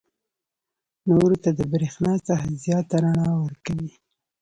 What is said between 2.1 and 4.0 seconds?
څخه زیاته رڼا ورکوي.